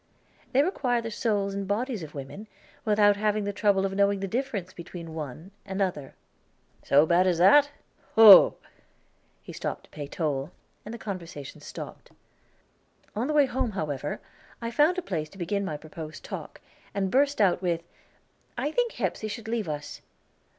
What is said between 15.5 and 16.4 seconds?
my proposed